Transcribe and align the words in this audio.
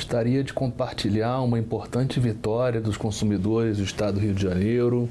Gostaria 0.00 0.42
de 0.42 0.54
compartilhar 0.54 1.42
uma 1.42 1.58
importante 1.58 2.18
vitória 2.18 2.80
dos 2.80 2.96
consumidores 2.96 3.76
do 3.76 3.84
Estado 3.84 4.14
do 4.14 4.20
Rio 4.20 4.32
de 4.32 4.42
Janeiro, 4.42 5.06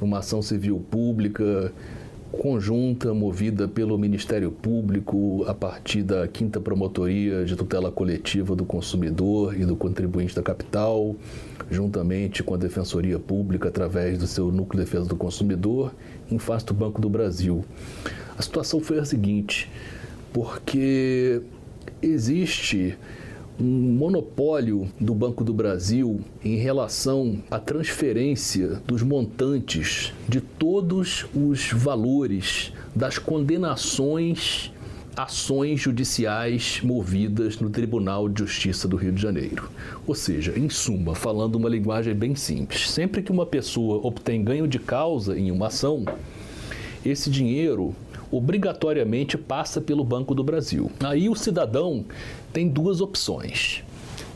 numa 0.00 0.18
ação 0.18 0.42
civil 0.42 0.84
pública 0.90 1.72
conjunta 2.32 3.14
movida 3.14 3.68
pelo 3.68 3.96
Ministério 3.96 4.50
Público 4.50 5.44
a 5.46 5.54
partir 5.54 6.02
da 6.02 6.26
quinta 6.26 6.60
promotoria 6.60 7.44
de 7.44 7.54
tutela 7.54 7.92
coletiva 7.92 8.56
do 8.56 8.64
consumidor 8.64 9.54
e 9.54 9.64
do 9.64 9.76
contribuinte 9.76 10.34
da 10.34 10.42
capital, 10.42 11.14
juntamente 11.70 12.42
com 12.42 12.54
a 12.54 12.58
Defensoria 12.58 13.20
Pública 13.20 13.68
através 13.68 14.18
do 14.18 14.26
seu 14.26 14.50
núcleo 14.50 14.80
de 14.80 14.90
defesa 14.90 15.08
do 15.08 15.14
consumidor, 15.14 15.94
em 16.28 16.40
face 16.40 16.66
do 16.66 16.74
Banco 16.74 17.00
do 17.00 17.08
Brasil. 17.08 17.64
A 18.36 18.42
situação 18.42 18.80
foi 18.80 18.98
a 18.98 19.04
seguinte: 19.04 19.70
porque 20.32 21.40
existe 22.02 22.98
um 23.60 23.64
monopólio 23.64 24.88
do 25.00 25.14
Banco 25.14 25.42
do 25.42 25.52
Brasil 25.52 26.20
em 26.44 26.56
relação 26.56 27.38
à 27.50 27.58
transferência 27.58 28.80
dos 28.86 29.02
montantes 29.02 30.12
de 30.28 30.40
todos 30.40 31.26
os 31.34 31.72
valores 31.72 32.72
das 32.94 33.18
condenações 33.18 34.72
ações 35.16 35.80
judiciais 35.80 36.80
movidas 36.80 37.58
no 37.58 37.68
Tribunal 37.68 38.28
de 38.28 38.38
Justiça 38.38 38.86
do 38.86 38.96
Rio 38.96 39.10
de 39.10 39.20
Janeiro. 39.20 39.68
Ou 40.06 40.14
seja, 40.14 40.56
em 40.56 40.70
suma, 40.70 41.12
falando 41.12 41.56
uma 41.56 41.68
linguagem 41.68 42.14
bem 42.14 42.36
simples, 42.36 42.88
sempre 42.88 43.20
que 43.20 43.32
uma 43.32 43.44
pessoa 43.44 44.00
obtém 44.06 44.44
ganho 44.44 44.68
de 44.68 44.78
causa 44.78 45.36
em 45.36 45.50
uma 45.50 45.66
ação, 45.66 46.04
esse 47.04 47.28
dinheiro 47.30 47.96
obrigatoriamente 48.30 49.36
passa 49.38 49.80
pelo 49.80 50.04
Banco 50.04 50.34
do 50.34 50.44
Brasil. 50.44 50.90
Aí 51.00 51.28
o 51.28 51.34
cidadão 51.34 52.04
tem 52.52 52.68
duas 52.68 53.00
opções. 53.00 53.82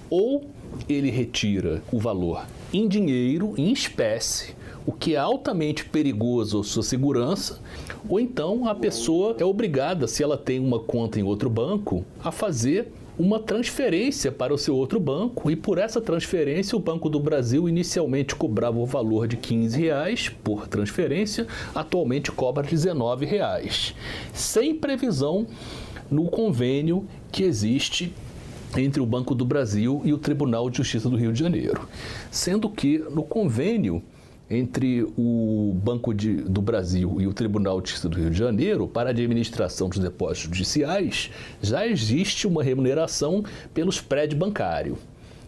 Ou 0.09 0.45
ele 0.88 1.10
retira 1.10 1.82
o 1.92 1.98
valor 1.98 2.46
em 2.73 2.88
dinheiro, 2.88 3.55
em 3.59 3.71
espécie, 3.73 4.54
o 4.87 4.93
que 4.93 5.15
é 5.15 5.18
altamente 5.18 5.84
perigoso 5.84 6.60
à 6.60 6.65
sua 6.65 6.82
segurança, 6.82 7.60
ou 8.09 8.18
então 8.18 8.66
a 8.66 8.74
pessoa 8.74 9.37
é 9.38 9.45
obrigada, 9.45 10.09
se 10.09 10.23
ela 10.23 10.37
tem 10.37 10.59
uma 10.59 10.80
conta 10.80 11.21
em 11.21 11.23
outro 11.23 11.49
banco, 11.49 12.04
a 12.23 12.32
fazer 12.32 12.93
uma 13.18 13.38
transferência 13.38 14.32
para 14.32 14.55
o 14.55 14.59
seu 14.59 14.74
outro 14.74 14.99
banco 14.99 15.51
e 15.51 15.57
por 15.57 15.79
essa 15.79 16.01
transferência 16.01 16.77
o 16.77 16.80
Banco 16.80 17.10
do 17.10 17.21
Brasil 17.21 17.68
inicialmente 17.68 18.35
cobrava 18.35 18.79
o 18.79 18.87
valor 18.87 19.29
de 19.29 19.37
15 19.37 19.80
reais 19.80 20.29
por 20.29 20.66
transferência, 20.66 21.46
atualmente 21.74 22.33
cobra 22.33 22.63
19 22.63 23.27
reais, 23.27 23.95
sem 24.33 24.74
previsão 24.74 25.46
no 26.10 26.24
convênio 26.24 27.07
que 27.30 27.43
existe 27.43 28.13
entre 28.77 29.02
o 29.02 29.07
Banco 29.07 29.35
do 29.35 29.45
Brasil 29.45 30.01
e 30.05 30.13
o 30.13 30.18
Tribunal 30.18 30.71
de 30.71 30.79
Justiça 30.79 31.09
do 31.09 31.16
Rio 31.16 31.33
de 31.33 31.40
Janeiro, 31.40 31.87
sendo 32.30 32.71
que 32.71 32.99
no 32.99 33.23
convênio 33.23 34.02
entre 34.51 35.02
o 35.16 35.74
Banco 35.82 36.12
de, 36.12 36.35
do 36.35 36.60
Brasil 36.60 37.21
e 37.21 37.26
o 37.26 37.32
Tribunal 37.32 37.80
de 37.80 37.88
Justiça 37.88 38.09
do 38.09 38.18
Rio 38.18 38.30
de 38.30 38.38
Janeiro 38.38 38.87
para 38.87 39.09
a 39.09 39.12
administração 39.12 39.88
dos 39.88 39.99
depósitos 39.99 40.45
judiciais, 40.45 41.30
já 41.60 41.87
existe 41.87 42.46
uma 42.46 42.62
remuneração 42.62 43.45
pelo 43.73 43.90
spread 43.90 44.34
bancário. 44.37 44.99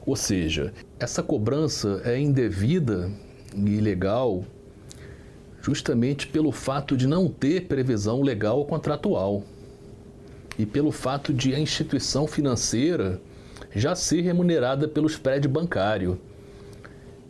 Ou 0.06 0.16
seja, 0.16 0.72
essa 0.98 1.22
cobrança 1.22 2.02
é 2.04 2.18
indevida 2.18 3.10
e 3.54 3.70
ilegal 3.70 4.44
justamente 5.62 6.26
pelo 6.26 6.52
fato 6.52 6.96
de 6.96 7.06
não 7.06 7.26
ter 7.28 7.66
previsão 7.66 8.20
legal 8.20 8.64
contratual 8.66 9.42
e 10.58 10.66
pelo 10.66 10.92
fato 10.92 11.32
de 11.32 11.54
a 11.54 11.58
instituição 11.58 12.26
financeira 12.26 13.20
já 13.74 13.94
ser 13.94 14.20
remunerada 14.20 14.86
pelo 14.86 15.06
spread 15.06 15.48
bancário. 15.48 16.18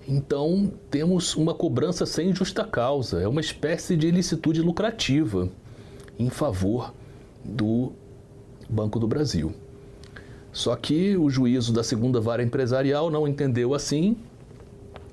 Então, 0.06 0.70
temos 0.90 1.34
uma 1.34 1.54
cobrança 1.54 2.04
sem 2.04 2.34
justa 2.34 2.62
causa, 2.62 3.22
é 3.22 3.28
uma 3.28 3.40
espécie 3.40 3.96
de 3.96 4.06
ilicitude 4.06 4.60
lucrativa 4.60 5.48
em 6.18 6.28
favor 6.28 6.92
do 7.42 7.92
Banco 8.68 8.98
do 8.98 9.08
Brasil. 9.08 9.54
Só 10.52 10.76
que 10.76 11.16
o 11.16 11.30
juízo 11.30 11.72
da 11.72 11.82
segunda 11.82 12.20
vara 12.20 12.42
empresarial 12.42 13.10
não 13.10 13.26
entendeu 13.26 13.74
assim, 13.74 14.16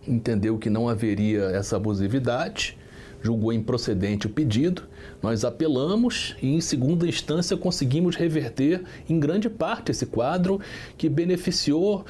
entendeu 0.06 0.58
que 0.58 0.70
não 0.70 0.90
haveria 0.90 1.46
essa 1.46 1.78
abusividade, 1.78 2.78
julgou 3.22 3.54
improcedente 3.54 4.28
o 4.28 4.30
pedido. 4.30 4.84
Nós 5.22 5.46
apelamos 5.46 6.36
e, 6.42 6.54
em 6.54 6.62
segunda 6.62 7.08
instância, 7.08 7.56
conseguimos 7.56 8.16
reverter 8.16 8.84
em 9.08 9.20
grande 9.20 9.50
parte 9.50 9.92
esse 9.92 10.06
quadro 10.06 10.60
que 10.98 11.08
beneficiou 11.08 12.06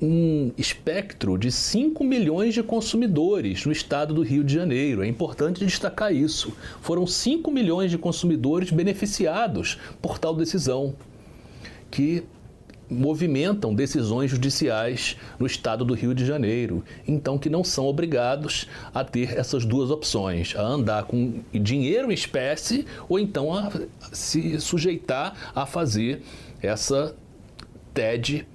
um 0.00 0.50
espectro 0.56 1.36
de 1.36 1.52
5 1.52 2.02
milhões 2.02 2.54
de 2.54 2.62
consumidores 2.62 3.66
no 3.66 3.72
estado 3.72 4.14
do 4.14 4.22
Rio 4.22 4.42
de 4.42 4.54
Janeiro. 4.54 5.02
É 5.02 5.06
importante 5.06 5.64
destacar 5.64 6.14
isso. 6.14 6.52
Foram 6.80 7.06
5 7.06 7.50
milhões 7.50 7.90
de 7.90 7.98
consumidores 7.98 8.70
beneficiados 8.70 9.78
por 10.00 10.18
tal 10.18 10.34
decisão, 10.34 10.94
que 11.90 12.24
movimentam 12.90 13.72
decisões 13.72 14.30
judiciais 14.30 15.16
no 15.38 15.46
estado 15.46 15.84
do 15.84 15.94
Rio 15.94 16.12
de 16.12 16.26
Janeiro, 16.26 16.84
então 17.06 17.38
que 17.38 17.48
não 17.48 17.62
são 17.62 17.86
obrigados 17.86 18.66
a 18.92 19.04
ter 19.04 19.38
essas 19.38 19.64
duas 19.64 19.90
opções, 19.90 20.54
a 20.56 20.62
andar 20.62 21.04
com 21.04 21.40
dinheiro 21.52 22.10
em 22.10 22.14
espécie 22.14 22.84
ou 23.08 23.18
então 23.18 23.54
a 23.54 23.70
se 24.12 24.60
sujeitar 24.60 25.52
a 25.54 25.64
fazer 25.64 26.22
essa 26.60 27.14
TED 27.94 28.46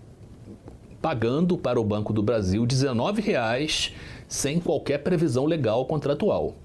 pagando 1.05 1.55
para 1.55 1.79
o 1.79 1.83
Banco 1.83 2.11
do 2.11 2.23
Brasil 2.23 2.63
R$ 2.63 2.67
19,00 2.67 3.91
sem 4.27 4.59
qualquer 4.59 5.03
previsão 5.03 5.45
legal 5.45 5.85
contratual. 5.85 6.55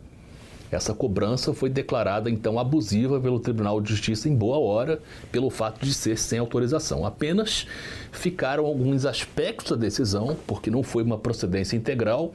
Essa 0.72 0.94
cobrança 0.94 1.52
foi 1.52 1.68
declarada 1.68 2.30
então 2.30 2.58
abusiva 2.58 3.20
pelo 3.20 3.38
Tribunal 3.38 3.82
de 3.82 3.90
Justiça 3.90 4.30
em 4.30 4.34
boa 4.34 4.58
hora, 4.58 4.98
pelo 5.30 5.50
fato 5.50 5.84
de 5.84 5.92
ser 5.92 6.16
sem 6.16 6.38
autorização. 6.38 7.04
Apenas 7.04 7.66
ficaram 8.12 8.64
alguns 8.64 9.04
aspectos 9.04 9.72
da 9.72 9.84
decisão, 9.84 10.34
porque 10.46 10.70
não 10.70 10.82
foi 10.82 11.02
uma 11.02 11.18
procedência 11.18 11.76
integral, 11.76 12.32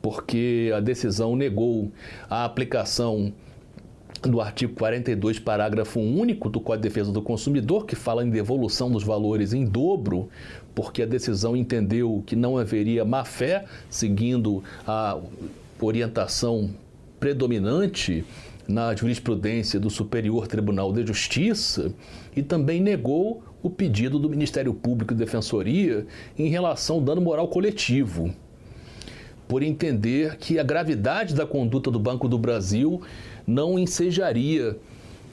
porque 0.00 0.72
a 0.72 0.78
decisão 0.78 1.34
negou 1.34 1.90
a 2.30 2.44
aplicação 2.44 3.32
do 4.22 4.40
artigo 4.40 4.74
42, 4.74 5.38
parágrafo 5.38 6.00
único 6.00 6.48
do 6.48 6.60
Código 6.60 6.82
de 6.82 6.88
Defesa 6.88 7.12
do 7.12 7.22
Consumidor, 7.22 7.86
que 7.86 7.94
fala 7.94 8.24
em 8.24 8.30
devolução 8.30 8.90
dos 8.90 9.04
valores 9.04 9.52
em 9.52 9.64
dobro, 9.64 10.28
porque 10.74 11.02
a 11.02 11.06
decisão 11.06 11.56
entendeu 11.56 12.22
que 12.26 12.34
não 12.34 12.58
haveria 12.58 13.04
má-fé, 13.04 13.64
seguindo 13.88 14.62
a 14.86 15.18
orientação 15.80 16.70
predominante 17.20 18.24
na 18.66 18.94
jurisprudência 18.94 19.78
do 19.78 19.88
Superior 19.88 20.46
Tribunal 20.46 20.92
de 20.92 21.06
Justiça, 21.06 21.92
e 22.34 22.42
também 22.42 22.80
negou 22.80 23.42
o 23.62 23.70
pedido 23.70 24.18
do 24.18 24.28
Ministério 24.28 24.74
Público 24.74 25.12
e 25.12 25.16
Defensoria 25.16 26.06
em 26.38 26.48
relação 26.48 26.96
ao 26.96 27.02
dano 27.02 27.20
moral 27.20 27.48
coletivo 27.48 28.32
por 29.48 29.62
entender 29.62 30.36
que 30.36 30.58
a 30.58 30.62
gravidade 30.62 31.34
da 31.34 31.46
conduta 31.46 31.90
do 31.90 31.98
Banco 31.98 32.28
do 32.28 32.38
Brasil 32.38 33.00
não 33.46 33.78
ensejaria 33.78 34.76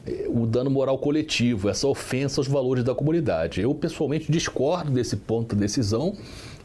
eh, 0.08 0.26
o 0.30 0.48
dano 0.48 0.70
moral 0.72 0.98
coletivo, 0.98 1.68
essa 1.68 1.86
ofensa 1.86 2.40
aos 2.40 2.48
valores 2.48 2.84
da 2.84 2.96
comunidade. 2.96 3.60
Eu 3.60 3.76
pessoalmente 3.76 4.32
discordo 4.32 4.90
desse 4.90 5.18
ponto 5.18 5.54
de 5.54 5.62
decisão. 5.62 6.16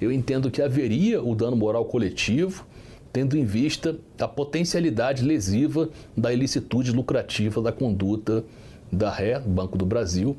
Eu 0.00 0.12
entendo 0.12 0.48
que 0.48 0.62
haveria 0.62 1.20
o 1.20 1.34
dano 1.34 1.56
moral 1.56 1.84
coletivo, 1.84 2.64
tendo 3.12 3.36
em 3.36 3.44
vista 3.44 3.98
a 4.20 4.28
potencialidade 4.28 5.24
lesiva 5.24 5.90
da 6.16 6.32
ilicitude 6.32 6.92
lucrativa 6.92 7.60
da 7.60 7.72
conduta 7.72 8.44
da 8.92 9.10
Ré, 9.10 9.40
Banco 9.40 9.76
do 9.76 9.84
Brasil, 9.84 10.36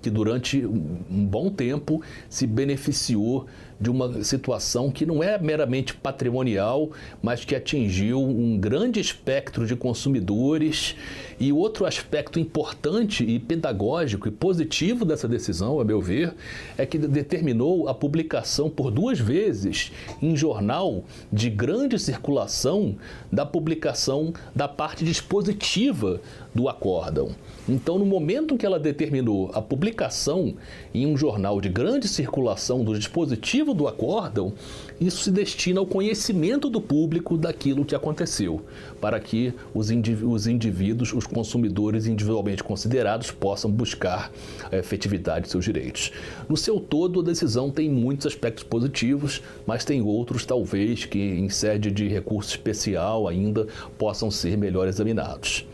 que 0.00 0.10
durante 0.10 0.64
um 0.64 1.26
bom 1.26 1.50
tempo 1.50 2.02
se 2.28 2.46
beneficiou 2.46 3.46
de 3.82 3.90
uma 3.90 4.22
situação 4.22 4.92
que 4.92 5.04
não 5.04 5.22
é 5.22 5.36
meramente 5.38 5.92
patrimonial, 5.92 6.90
mas 7.20 7.44
que 7.44 7.54
atingiu 7.54 8.22
um 8.22 8.56
grande 8.56 9.00
espectro 9.00 9.66
de 9.66 9.74
consumidores. 9.74 10.94
E 11.40 11.52
outro 11.52 11.84
aspecto 11.84 12.38
importante 12.38 13.24
e 13.24 13.40
pedagógico 13.40 14.28
e 14.28 14.30
positivo 14.30 15.04
dessa 15.04 15.26
decisão, 15.26 15.80
a 15.80 15.84
meu 15.84 16.00
ver, 16.00 16.32
é 16.78 16.86
que 16.86 16.96
determinou 16.96 17.88
a 17.88 17.94
publicação 17.94 18.70
por 18.70 18.92
duas 18.92 19.18
vezes 19.18 19.90
em 20.22 20.36
jornal 20.36 21.02
de 21.32 21.50
grande 21.50 21.98
circulação 21.98 22.94
da 23.32 23.44
publicação 23.44 24.32
da 24.54 24.68
parte 24.68 25.04
dispositiva 25.04 26.20
do 26.54 26.68
acórdão. 26.68 27.30
Então, 27.68 27.98
no 27.98 28.06
momento 28.06 28.56
que 28.56 28.66
ela 28.66 28.78
determinou 28.78 29.50
a 29.54 29.60
publicação 29.60 30.54
em 30.94 31.06
um 31.06 31.16
jornal 31.16 31.60
de 31.60 31.68
grande 31.68 32.06
circulação 32.06 32.84
do 32.84 32.96
dispositivo 32.96 33.71
do 33.74 33.88
acórdão, 33.88 34.52
isso 35.00 35.24
se 35.24 35.30
destina 35.30 35.80
ao 35.80 35.86
conhecimento 35.86 36.68
do 36.70 36.80
público 36.80 37.36
daquilo 37.36 37.84
que 37.84 37.94
aconteceu, 37.94 38.60
para 39.00 39.18
que 39.18 39.52
os, 39.74 39.90
indivíduos, 39.90 41.12
os 41.12 41.26
consumidores 41.26 42.06
individualmente 42.06 42.62
considerados 42.62 43.30
possam 43.30 43.70
buscar 43.70 44.30
a 44.70 44.76
efetividade 44.76 45.46
de 45.46 45.50
seus 45.50 45.64
direitos. 45.64 46.12
No 46.48 46.56
seu 46.56 46.78
todo, 46.78 47.20
a 47.20 47.24
decisão 47.24 47.70
tem 47.70 47.90
muitos 47.90 48.26
aspectos 48.26 48.64
positivos, 48.64 49.42
mas 49.66 49.84
tem 49.84 50.00
outros, 50.00 50.44
talvez, 50.44 51.04
que 51.04 51.18
em 51.18 51.48
sede 51.48 51.90
de 51.90 52.08
recurso 52.08 52.50
especial 52.50 53.26
ainda 53.26 53.66
possam 53.98 54.30
ser 54.30 54.56
melhor 54.56 54.88
examinados. 54.88 55.66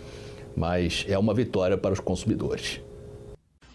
Mas 0.56 1.04
é 1.08 1.18
uma 1.18 1.34
vitória 1.34 1.76
para 1.76 1.92
os 1.92 2.00
consumidores. 2.00 2.80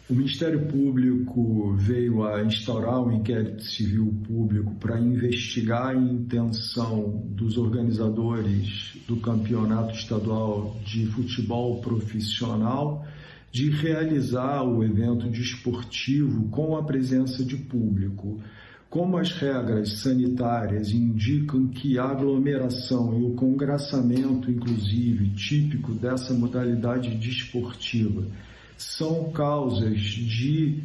O 0.10 0.14
Ministério 0.14 0.66
Público 0.68 1.74
veio 1.78 2.26
a 2.26 2.44
instaurar 2.44 3.02
um 3.02 3.14
inquérito 3.14 3.64
civil 3.64 4.14
público 4.28 4.76
para 4.76 5.00
investigar 5.00 5.92
a 5.92 5.96
intenção 5.96 7.24
dos 7.28 7.58
organizadores 7.58 8.98
do 9.08 9.16
Campeonato 9.16 9.94
Estadual 9.94 10.78
de 10.86 11.06
Futebol 11.06 11.80
Profissional 11.80 13.08
de 13.50 13.70
realizar 13.70 14.64
o 14.64 14.84
evento 14.84 15.30
desportivo 15.30 16.50
com 16.50 16.76
a 16.76 16.84
presença 16.84 17.42
de 17.46 17.56
público. 17.56 18.42
Como 18.90 19.18
as 19.18 19.32
regras 19.32 20.00
sanitárias 20.00 20.92
indicam 20.92 21.68
que 21.68 21.98
a 21.98 22.04
aglomeração 22.04 23.18
e 23.18 23.24
o 23.24 23.36
congraçamento, 23.36 24.52
inclusive, 24.52 25.30
típico 25.30 25.94
dessa 25.94 26.34
modalidade 26.34 27.16
desportiva, 27.16 28.28
são 28.78 29.32
causas 29.32 30.00
de 30.00 30.84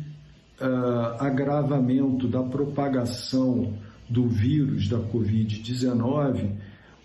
uh, 0.61 1.23
agravamento 1.23 2.29
da 2.29 2.43
propagação 2.43 3.75
do 4.09 4.27
vírus 4.27 4.89
da 4.89 4.99
Covid-19, 4.99 6.53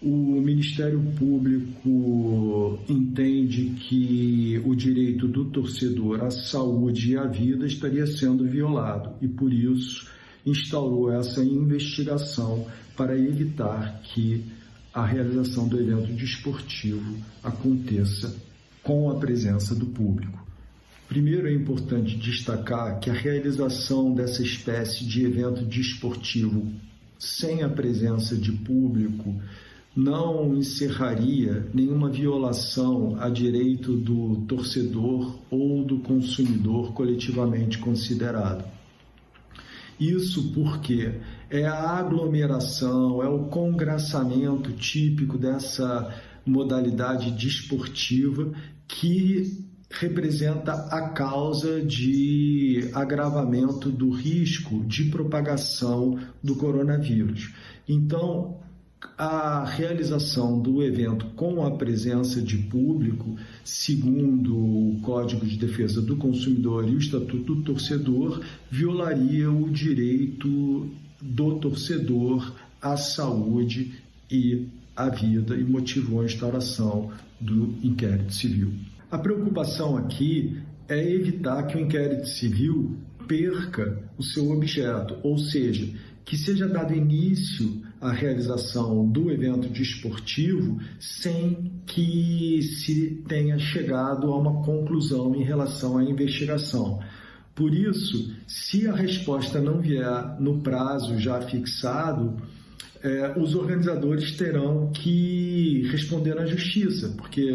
o 0.01 0.41
Ministério 0.41 1.01
Público 1.17 2.79
entende 2.89 3.75
que 3.87 4.61
o 4.65 4.75
direito 4.75 5.27
do 5.27 5.45
torcedor 5.45 6.23
à 6.23 6.29
saúde 6.29 7.11
e 7.11 7.17
à 7.17 7.25
vida 7.25 7.65
estaria 7.65 8.05
sendo 8.05 8.45
violado 8.45 9.13
e, 9.21 9.27
por 9.27 9.51
isso, 9.53 10.09
instaurou 10.45 11.11
essa 11.11 11.41
investigação 11.41 12.67
para 12.97 13.17
evitar 13.17 14.01
que 14.03 14.43
a 14.93 15.05
realização 15.05 15.67
do 15.67 15.79
evento 15.79 16.11
desportivo 16.13 17.17
aconteça 17.41 18.35
com 18.83 19.09
a 19.09 19.15
presença 19.15 19.73
do 19.73 19.85
público. 19.85 20.45
Primeiro, 21.13 21.47
é 21.47 21.53
importante 21.53 22.17
destacar 22.17 22.99
que 22.99 23.07
a 23.07 23.13
realização 23.13 24.15
dessa 24.15 24.41
espécie 24.41 25.05
de 25.05 25.23
evento 25.23 25.63
desportivo 25.63 26.65
sem 27.19 27.61
a 27.61 27.69
presença 27.69 28.35
de 28.35 28.51
público 28.51 29.39
não 29.95 30.55
encerraria 30.55 31.67
nenhuma 31.71 32.09
violação 32.09 33.15
a 33.19 33.29
direito 33.29 33.95
do 33.95 34.37
torcedor 34.47 35.37
ou 35.51 35.85
do 35.85 35.99
consumidor 35.99 36.93
coletivamente 36.93 37.77
considerado. 37.77 38.65
Isso 39.99 40.51
porque 40.51 41.19
é 41.47 41.67
a 41.67 41.91
aglomeração, 41.91 43.21
é 43.21 43.27
o 43.27 43.43
congraçamento 43.49 44.71
típico 44.71 45.37
dessa 45.37 46.11
modalidade 46.43 47.29
desportiva 47.29 48.51
que 48.87 49.71
representa 49.99 50.73
a 50.89 51.09
causa 51.09 51.81
de 51.81 52.89
agravamento 52.93 53.89
do 53.89 54.09
risco 54.09 54.83
de 54.85 55.05
propagação 55.05 56.19
do 56.43 56.55
coronavírus. 56.55 57.53
Então, 57.87 58.57
a 59.17 59.65
realização 59.65 60.59
do 60.59 60.81
evento 60.81 61.27
com 61.35 61.65
a 61.65 61.71
presença 61.71 62.41
de 62.41 62.57
público, 62.57 63.35
segundo 63.63 64.55
o 64.55 64.99
Código 65.01 65.45
de 65.45 65.57
Defesa 65.57 66.01
do 66.01 66.15
Consumidor 66.15 66.87
e 66.87 66.95
o 66.95 66.97
Estatuto 66.97 67.55
do 67.55 67.61
Torcedor, 67.61 68.41
violaria 68.71 69.51
o 69.51 69.69
direito 69.69 70.89
do 71.21 71.59
torcedor 71.59 72.53
à 72.81 72.97
saúde 72.97 73.93
e 74.29 74.67
à 74.95 75.09
vida 75.09 75.55
e 75.55 75.63
motivou 75.63 76.21
a 76.21 76.25
instauração 76.25 77.11
do 77.39 77.75
inquérito 77.83 78.33
civil. 78.33 78.73
A 79.11 79.17
preocupação 79.17 79.97
aqui 79.97 80.59
é 80.87 81.11
evitar 81.11 81.63
que 81.67 81.77
o 81.77 81.79
inquérito 81.79 82.27
civil 82.27 82.97
perca 83.27 83.97
o 84.17 84.23
seu 84.23 84.51
objeto, 84.51 85.17
ou 85.23 85.37
seja, 85.37 85.87
que 86.25 86.37
seja 86.37 86.67
dado 86.67 86.93
início 86.93 87.81
à 87.99 88.11
realização 88.11 89.07
do 89.07 89.31
evento 89.31 89.69
desportivo 89.69 90.79
sem 90.99 91.71
que 91.85 92.61
se 92.61 93.23
tenha 93.27 93.57
chegado 93.57 94.31
a 94.31 94.37
uma 94.37 94.63
conclusão 94.63 95.35
em 95.35 95.43
relação 95.43 95.97
à 95.97 96.03
investigação. 96.03 96.99
Por 97.55 97.73
isso, 97.73 98.33
se 98.47 98.87
a 98.87 98.95
resposta 98.95 99.61
não 99.61 99.79
vier 99.79 100.39
no 100.39 100.61
prazo 100.61 101.19
já 101.19 101.39
fixado, 101.41 102.41
é, 103.03 103.37
os 103.37 103.53
organizadores 103.53 104.31
terão 104.37 104.89
que 104.91 105.85
responder 105.91 106.33
na 106.33 106.45
justiça, 106.45 107.13
porque 107.17 107.51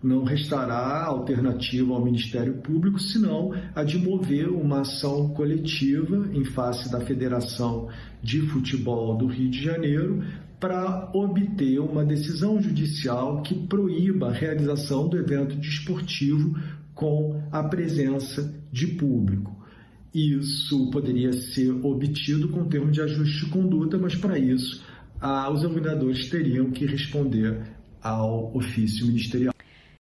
não 0.00 0.22
restará 0.22 1.04
alternativa 1.04 1.94
ao 1.94 2.04
Ministério 2.04 2.54
Público 2.58 3.00
senão 3.00 3.52
a 3.74 3.82
de 3.82 3.98
mover 3.98 4.48
uma 4.48 4.82
ação 4.82 5.30
coletiva 5.30 6.28
em 6.32 6.44
face 6.44 6.92
da 6.92 7.00
Federação 7.00 7.88
de 8.22 8.42
Futebol 8.42 9.16
do 9.16 9.26
Rio 9.26 9.50
de 9.50 9.62
Janeiro 9.62 10.22
para 10.60 11.10
obter 11.12 11.80
uma 11.80 12.04
decisão 12.04 12.62
judicial 12.62 13.42
que 13.42 13.54
proíba 13.66 14.28
a 14.28 14.32
realização 14.32 15.08
do 15.08 15.18
evento 15.18 15.56
desportivo 15.56 16.56
com 16.94 17.42
a 17.50 17.64
presença 17.64 18.54
de 18.70 18.86
público. 18.86 19.63
Isso 20.14 20.90
poderia 20.90 21.32
ser 21.32 21.72
obtido 21.84 22.48
com 22.48 22.68
termo 22.68 22.90
de 22.90 23.00
ajuste 23.00 23.46
de 23.46 23.50
conduta, 23.50 23.98
mas 23.98 24.14
para 24.14 24.38
isso 24.38 24.80
ah, 25.20 25.50
os 25.50 25.64
organizadores 25.64 26.28
teriam 26.28 26.70
que 26.70 26.86
responder 26.86 27.62
ao 28.00 28.54
ofício 28.56 29.06
ministerial. 29.06 29.53